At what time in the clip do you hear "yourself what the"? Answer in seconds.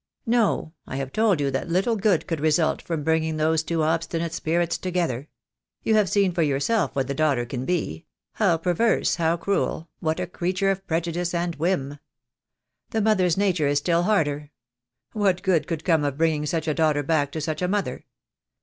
6.41-7.13